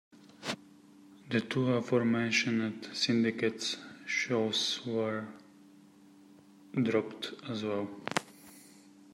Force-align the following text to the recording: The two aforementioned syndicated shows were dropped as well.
The 1.29 1.41
two 1.41 1.73
aforementioned 1.73 2.89
syndicated 2.91 3.63
shows 4.07 4.83
were 4.83 5.27
dropped 6.75 7.33
as 7.47 7.63
well. 7.63 7.87